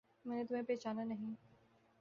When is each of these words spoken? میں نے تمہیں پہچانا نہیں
میں 0.25 0.37
نے 0.37 0.43
تمہیں 0.43 0.63
پہچانا 0.63 1.03
نہیں 1.03 1.33